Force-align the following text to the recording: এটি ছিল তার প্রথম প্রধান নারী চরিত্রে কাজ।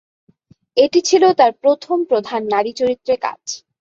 এটি 0.77 0.99
ছিল 1.09 1.23
তার 1.39 1.51
প্রথম 1.63 1.97
প্রধান 2.09 2.41
নারী 2.53 2.71
চরিত্রে 2.79 3.13
কাজ। 3.25 3.41